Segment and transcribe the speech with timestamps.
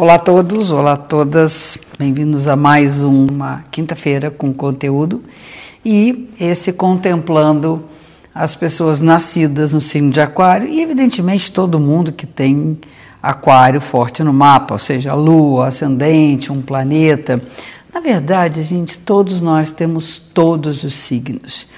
[0.00, 5.22] Olá a todos, olá a todas, bem-vindos a mais uma quinta-feira com conteúdo
[5.84, 7.84] e esse contemplando
[8.34, 12.80] as pessoas nascidas no signo de Aquário e, evidentemente, todo mundo que tem
[13.22, 17.38] Aquário forte no mapa, ou seja, a Lua, ascendente, um planeta.
[17.92, 21.68] Na verdade, gente, todos nós temos todos os signos.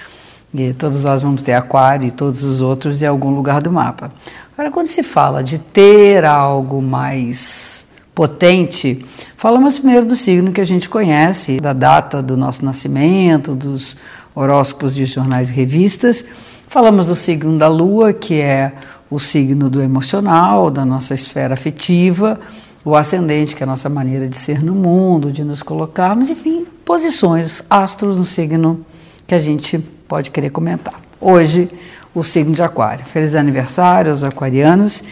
[0.53, 4.13] E todos nós vamos ter Aquário e todos os outros em algum lugar do mapa.
[4.53, 9.03] Agora, quando se fala de ter algo mais potente,
[9.35, 13.97] falamos primeiro do signo que a gente conhece, da data do nosso nascimento, dos
[14.35, 16.23] horóscopos de jornais e revistas.
[16.67, 18.73] Falamos do signo da Lua, que é
[19.09, 22.39] o signo do emocional, da nossa esfera afetiva,
[22.85, 26.65] o ascendente, que é a nossa maneira de ser no mundo, de nos colocarmos, enfim,
[26.83, 28.85] posições, astros no signo
[29.25, 30.99] que a gente pode querer comentar.
[31.19, 31.69] Hoje,
[32.13, 33.05] o signo de Aquário.
[33.05, 35.03] Feliz aniversário aos aquarianos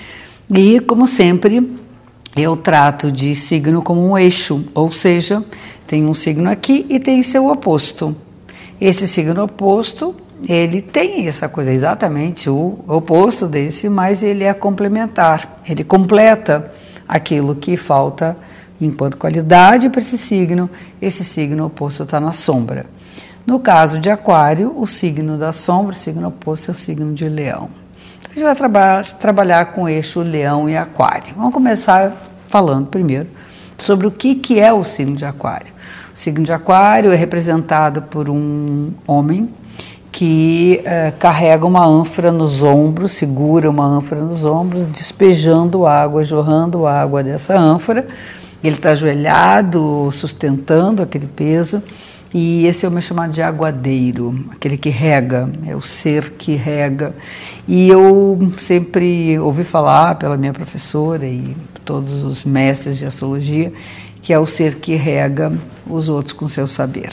[0.54, 1.80] e, como sempre,
[2.35, 5.44] eu trato de signo como um eixo, ou seja,
[5.85, 8.15] tem um signo aqui e tem seu oposto.
[8.79, 10.15] Esse signo oposto,
[10.48, 16.71] ele tem essa coisa exatamente o oposto desse, mas ele é complementar, ele completa
[17.07, 18.37] aquilo que falta
[18.79, 20.70] enquanto qualidade para esse signo,
[21.02, 22.85] esse signo oposto está na sombra.
[23.46, 27.27] No caso de Aquário, o signo da sombra, o signo oposto é o signo de
[27.27, 27.80] Leão.
[28.32, 31.34] A gente vai traba trabalhar com eixo Leão e Aquário.
[31.35, 32.13] Vamos começar
[32.48, 33.27] falando primeiro
[33.77, 35.68] sobre o que, que é o signo de Aquário.
[36.15, 39.54] O signo de Aquário é representado por um homem
[40.13, 46.87] que eh, carrega uma ânfora nos ombros, segura uma ânfora nos ombros, despejando água, jorrando
[46.87, 48.07] água dessa ânfora.
[48.63, 51.84] Ele está ajoelhado, sustentando aquele peso
[52.34, 56.55] e esse é o meu chamado de aguadeiro, aquele que rega, é o ser que
[56.55, 57.13] rega.
[57.68, 63.74] E eu sempre ouvi falar pela minha professora e todos os mestres de astrologia
[64.22, 65.52] que é o ser que rega
[65.85, 67.12] os outros com seu saber,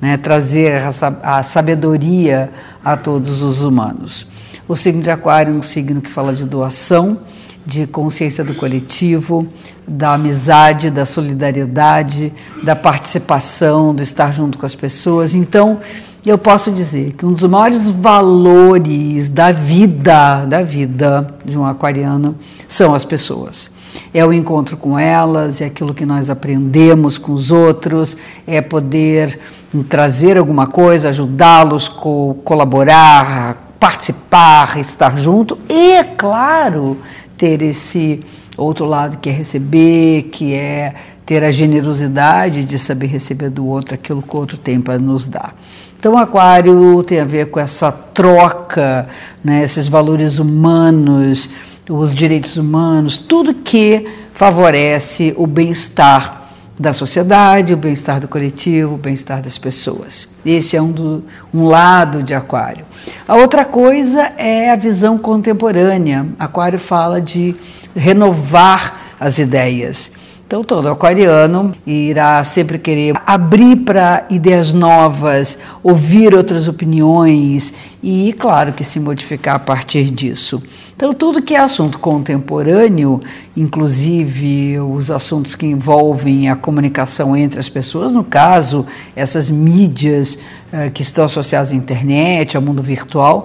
[0.00, 0.16] né?
[0.16, 0.82] trazer
[1.22, 2.50] a sabedoria
[2.84, 4.26] a todos os humanos.
[4.68, 7.18] O signo de Aquário é um signo que fala de doação,
[7.64, 9.46] de consciência do coletivo,
[9.86, 15.34] da amizade, da solidariedade, da participação, do estar junto com as pessoas.
[15.34, 15.80] Então,
[16.24, 22.36] eu posso dizer que um dos maiores valores da vida, da vida de um aquariano,
[22.68, 23.70] são as pessoas.
[24.14, 29.38] É o encontro com elas, é aquilo que nós aprendemos com os outros, é poder
[29.88, 36.98] trazer alguma coisa, ajudá-los, co colaborar, participar, estar junto e, claro,
[37.42, 38.20] ter esse
[38.56, 40.94] outro lado que é receber, que é
[41.26, 45.26] ter a generosidade de saber receber do outro aquilo que o outro tem para nos
[45.26, 45.52] dar.
[45.98, 49.08] Então, Aquário tem a ver com essa troca,
[49.42, 51.50] né, esses valores humanos,
[51.90, 56.41] os direitos humanos, tudo que favorece o bem-estar
[56.82, 60.26] da sociedade, o bem-estar do coletivo, o bem-estar das pessoas.
[60.44, 62.84] Esse é um, do, um lado de Aquário.
[63.26, 66.26] A outra coisa é a visão contemporânea.
[66.36, 67.54] Aquário fala de
[67.94, 70.10] renovar as ideias.
[70.52, 78.74] Então, todo aquariano irá sempre querer abrir para ideias novas, ouvir outras opiniões e, claro,
[78.74, 80.62] que se modificar a partir disso.
[80.94, 83.18] Então, tudo que é assunto contemporâneo,
[83.56, 88.84] inclusive os assuntos que envolvem a comunicação entre as pessoas, no caso,
[89.16, 90.34] essas mídias
[90.70, 93.42] uh, que estão associadas à internet, ao mundo virtual,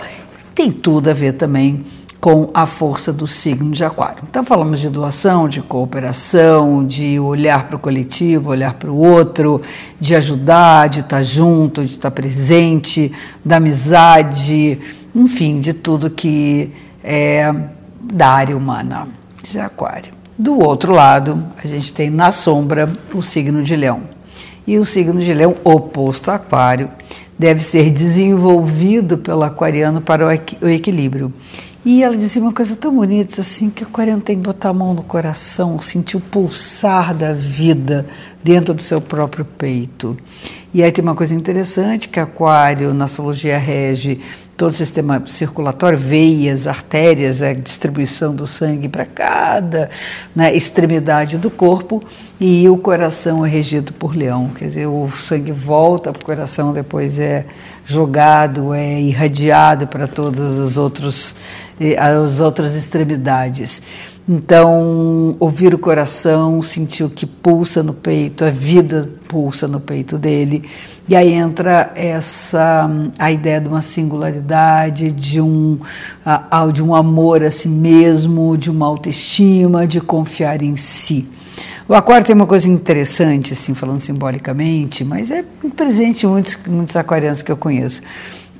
[0.53, 1.85] tem tudo a ver também
[2.19, 4.23] com a força do signo de Aquário.
[4.29, 9.61] Então, falamos de doação, de cooperação, de olhar para o coletivo, olhar para o outro,
[9.99, 13.11] de ajudar, de estar junto, de estar presente,
[13.45, 14.79] da amizade,
[15.13, 16.71] enfim, de tudo que
[17.03, 17.53] é
[18.01, 19.07] da área humana
[19.43, 20.11] de Aquário.
[20.37, 24.01] Do outro lado, a gente tem na sombra o signo de Leão.
[24.65, 26.91] E o signo de Leão, oposto a Aquário,
[27.39, 31.31] deve ser desenvolvido pelo aquariano para o equilíbrio.
[31.85, 35.03] E ela dizia uma coisa tão bonita assim que tem que botar a mão no
[35.03, 38.05] coração, sentir o pulsar da vida
[38.43, 40.17] dentro do seu próprio peito.
[40.73, 44.19] E aí tem uma coisa interessante que aquário na astrologia rege
[44.57, 49.87] todo o sistema circulatório, veias, artérias, a distribuição do sangue para cada
[50.35, 52.03] né, extremidade do corpo,
[52.39, 56.73] e o coração é regido por leão, quer dizer, o sangue volta para o coração,
[56.73, 57.45] depois é
[57.85, 61.35] jogado, é irradiado para todas as, outros,
[61.97, 63.81] as outras extremidades.
[64.29, 70.17] Então, ouvir o coração, sentir o que pulsa no peito, a vida pulsa no peito
[70.17, 70.69] dele.
[71.07, 75.79] E aí entra essa a ideia de uma singularidade, de um,
[76.73, 81.25] de um amor a si mesmo, de uma autoestima, de confiar em si.
[81.87, 85.41] O aquário tem uma coisa interessante, assim, falando simbolicamente, mas é
[85.73, 88.01] presente em muitos, muitos aquarianos que eu conheço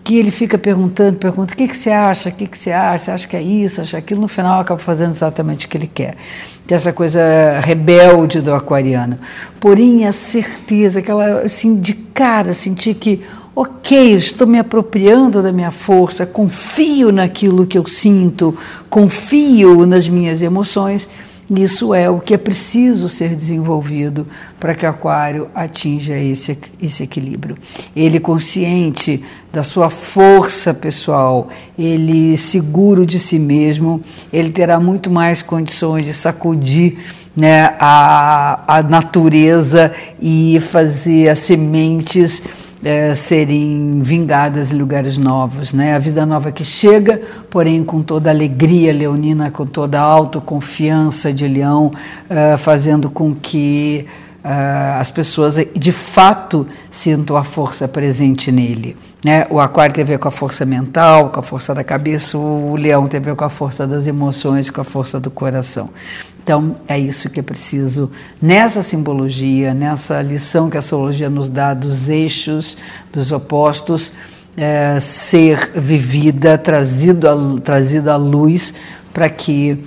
[0.08, 3.14] que ele fica perguntando, pergunta, o que, que você acha, o que, que você acha,
[3.14, 6.16] acha que é isso, acha aquilo, no final acaba fazendo exatamente o que ele quer.
[6.66, 7.20] Tem essa coisa
[7.60, 9.20] rebelde do aquariano.
[9.60, 13.22] Porém, a certeza, aquela, assim, de cara, sentir que,
[13.54, 18.58] ok, estou me apropriando da minha força, confio naquilo que eu sinto,
[18.90, 21.10] confio nas minhas emoções,
[21.50, 24.28] isso é o que é preciso ser desenvolvido
[24.60, 27.58] para que o aquário atinja esse, esse equilíbrio.
[27.96, 31.48] Ele consciente da sua força pessoal,
[31.80, 34.02] ele seguro de si mesmo,
[34.32, 36.98] ele terá muito mais condições de sacudir
[37.36, 42.42] né, a, a natureza e fazer as sementes
[42.84, 45.96] é, serem vingadas em lugares novos, né?
[45.96, 51.34] A vida nova que chega, porém com toda a alegria leonina, com toda a autoconfiança
[51.34, 51.92] de leão,
[52.30, 54.06] é, fazendo com que
[54.44, 58.96] as pessoas de fato sintam a força presente nele.
[59.24, 59.46] Né?
[59.50, 62.76] O aquário tem a ver com a força mental, com a força da cabeça, o
[62.76, 65.90] leão tem a ver com a força das emoções, com a força do coração.
[66.42, 68.10] Então, é isso que é preciso
[68.42, 72.78] nessa simbologia, nessa lição que a astrologia nos dá dos eixos,
[73.12, 74.14] dos opostos,
[74.56, 78.74] é, ser vivida, trazido trazido à luz
[79.14, 79.84] para que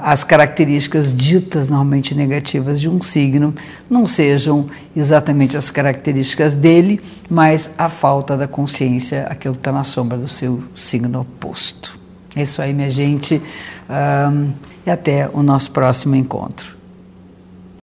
[0.00, 3.54] as características ditas normalmente negativas de um signo
[3.90, 9.84] não sejam exatamente as características dele, mas a falta da consciência, aquilo que está na
[9.84, 11.98] sombra do seu signo oposto.
[12.36, 13.42] É isso aí, minha gente,
[14.30, 14.52] um,
[14.86, 16.81] e até o nosso próximo encontro.